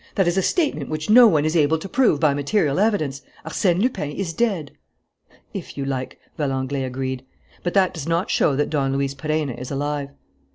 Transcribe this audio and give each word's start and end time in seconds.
"That 0.15 0.27
is 0.27 0.35
a 0.35 0.41
statement 0.41 0.89
which 0.89 1.11
no 1.11 1.27
one 1.27 1.45
is 1.45 1.55
able 1.55 1.77
to 1.77 1.87
prove 1.87 2.19
by 2.19 2.33
material 2.33 2.79
evidence. 2.79 3.21
Arsène 3.45 3.79
Lupin 3.79 4.09
is 4.11 4.33
dead." 4.33 4.71
"If 5.53 5.77
you 5.77 5.85
like," 5.85 6.17
Valenglay 6.39 6.83
agreed. 6.83 7.23
"But 7.61 7.75
that 7.75 7.93
does 7.93 8.07
not 8.07 8.31
show 8.31 8.55
that 8.55 8.71
Don 8.71 8.93
Luis 8.93 9.13
Perenna 9.13 9.53
is 9.53 9.69
alive." 9.69 10.09